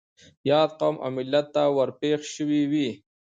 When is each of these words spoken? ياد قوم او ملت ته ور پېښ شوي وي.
ياد 0.49 0.69
قوم 0.79 0.95
او 1.03 1.09
ملت 1.17 1.47
ته 1.55 1.63
ور 1.75 1.89
پېښ 2.01 2.19
شوي 2.35 2.61
وي. 2.71 2.89